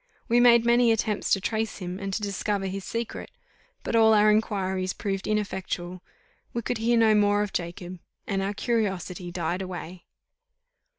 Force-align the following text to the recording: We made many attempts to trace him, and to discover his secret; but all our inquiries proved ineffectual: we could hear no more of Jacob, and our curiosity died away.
We 0.27 0.39
made 0.39 0.65
many 0.65 0.91
attempts 0.91 1.29
to 1.31 1.39
trace 1.39 1.77
him, 1.77 1.99
and 1.99 2.11
to 2.11 2.23
discover 2.23 2.65
his 2.65 2.83
secret; 2.83 3.29
but 3.83 3.95
all 3.95 4.15
our 4.15 4.31
inquiries 4.31 4.93
proved 4.93 5.27
ineffectual: 5.27 6.01
we 6.53 6.63
could 6.63 6.79
hear 6.79 6.97
no 6.97 7.13
more 7.13 7.43
of 7.43 7.53
Jacob, 7.53 7.99
and 8.25 8.41
our 8.41 8.55
curiosity 8.55 9.29
died 9.29 9.61
away. 9.61 10.05